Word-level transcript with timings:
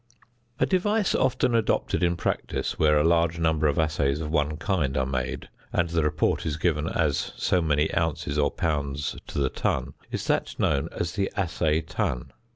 A 0.59 0.65
device 0.65 1.13
often 1.13 1.53
adopted 1.53 2.01
in 2.01 2.17
practice 2.17 2.79
where 2.79 2.97
a 2.97 3.03
large 3.03 3.37
number 3.37 3.67
of 3.67 3.77
assays 3.77 4.19
of 4.19 4.31
one 4.31 4.57
kind 4.57 4.97
are 4.97 5.05
made, 5.05 5.47
and 5.71 5.89
the 5.89 6.01
report 6.03 6.43
is 6.43 6.57
given 6.57 6.89
as 6.89 7.33
so 7.37 7.61
many 7.61 7.93
ounces 7.93 8.35
or 8.39 8.49
pounds 8.49 9.15
to 9.27 9.37
the 9.37 9.49
ton, 9.49 9.93
is 10.09 10.25
that 10.25 10.57
known 10.57 10.89
as 10.91 11.11
the 11.11 11.31
assay 11.35 11.81
ton. 11.81 12.31